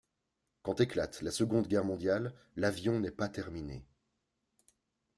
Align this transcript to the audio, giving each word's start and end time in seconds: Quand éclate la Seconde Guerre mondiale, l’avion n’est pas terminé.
Quand 0.63 0.81
éclate 0.81 1.21
la 1.21 1.29
Seconde 1.29 1.67
Guerre 1.67 1.85
mondiale, 1.85 2.33
l’avion 2.55 2.99
n’est 2.99 3.11
pas 3.11 3.29
terminé. 3.29 3.85